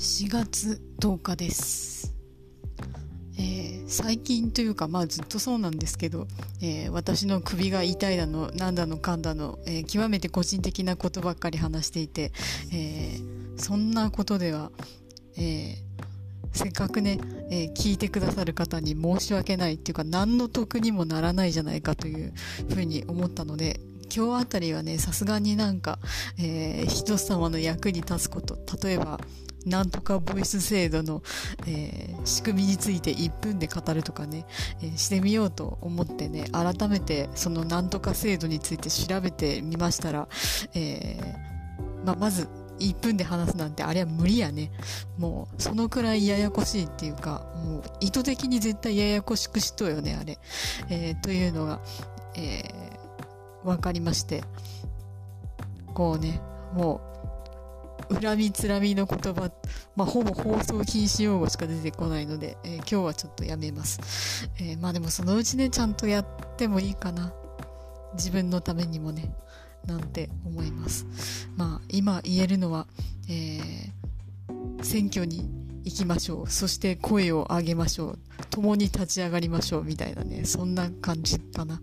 [0.00, 2.14] 4月10日です、
[3.38, 6.26] えー、最近というかまあずっとそうなんですけど、
[6.62, 12.32] えー、私の首が痛いだのなんだのかんだの、えー、極めて個人的なことばっかり話していて、
[12.72, 13.20] え
[13.58, 14.70] そんなことでは、
[15.36, 15.76] え
[16.54, 17.20] せっかくね、
[17.50, 22.32] え聞いてくださる方に申し訳ないっていうか何の得にもならないじゃないかという
[22.70, 23.80] ふうに思ったので
[24.16, 25.98] 今日あたりはねさすがになんか、
[26.38, 29.20] え人様の役に立つこと例えば
[29.66, 31.22] なんとかボイス制度の、
[31.66, 34.46] えー、仕組みについて1分で語るとかね、
[34.82, 40.28] えー、してみようと思ってね、改めてそのなんとか制度について調べてみましたら、
[40.74, 44.72] えー、まあ、まず1分で話すなんてあれは無理やね。
[45.18, 50.38] もうそのくらいややこしいっていうか、もう意図的に絶対ややこしくしとよね、あれ。
[50.88, 51.80] えというのが、
[52.36, 53.00] えー
[53.64, 54.42] 分かりまして、
[55.94, 56.40] こうね、
[56.72, 57.19] もう
[58.10, 59.50] 恨みつらみの言葉、
[59.96, 64.50] まあ、ほぼ放送禁止用語しか出てこないので、えー、今日はちょっとやめます。
[64.58, 67.32] えー、まあでもそのうちね、ちゃんとやってもいいかな。
[68.14, 69.32] 自分のためにもね、
[69.86, 71.06] なんて思います。
[71.56, 72.86] まあ今言えるのは、
[73.28, 75.48] えー、選挙に
[75.84, 76.50] 行きましょう。
[76.50, 78.18] そして声を上げましょう。
[78.50, 79.84] 共に立ち上がりましょう。
[79.84, 81.80] みたいなね、そんな感じかな。